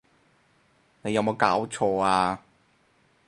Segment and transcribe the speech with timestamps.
[1.03, 2.39] 你有無攪錯呀！